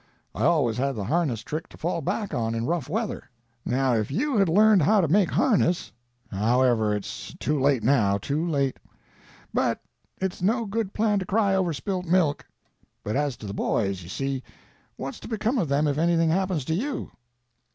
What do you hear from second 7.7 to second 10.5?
now; too late. But it's